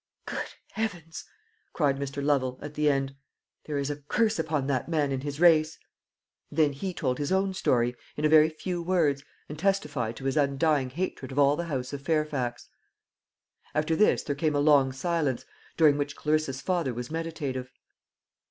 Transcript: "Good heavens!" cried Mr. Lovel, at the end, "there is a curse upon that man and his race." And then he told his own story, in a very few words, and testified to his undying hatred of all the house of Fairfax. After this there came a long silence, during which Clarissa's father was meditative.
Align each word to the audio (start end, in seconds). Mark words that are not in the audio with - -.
"Good 0.25 0.47
heavens!" 0.71 1.25
cried 1.73 1.97
Mr. 1.97 2.23
Lovel, 2.25 2.57
at 2.63 2.73
the 2.73 2.89
end, 2.89 3.15
"there 3.65 3.77
is 3.77 3.91
a 3.91 3.97
curse 3.97 4.39
upon 4.39 4.65
that 4.65 4.89
man 4.89 5.11
and 5.11 5.21
his 5.21 5.39
race." 5.39 5.77
And 6.49 6.57
then 6.57 6.73
he 6.73 6.91
told 6.91 7.19
his 7.19 7.31
own 7.31 7.53
story, 7.53 7.95
in 8.17 8.25
a 8.25 8.29
very 8.29 8.49
few 8.49 8.81
words, 8.81 9.23
and 9.47 9.59
testified 9.59 10.15
to 10.15 10.25
his 10.25 10.37
undying 10.37 10.89
hatred 10.89 11.31
of 11.31 11.37
all 11.37 11.55
the 11.55 11.65
house 11.65 11.93
of 11.93 12.01
Fairfax. 12.01 12.67
After 13.75 13.95
this 13.95 14.23
there 14.23 14.35
came 14.35 14.55
a 14.55 14.59
long 14.59 14.91
silence, 14.91 15.45
during 15.77 15.99
which 15.99 16.15
Clarissa's 16.15 16.61
father 16.61 16.95
was 16.95 17.11
meditative. 17.11 17.71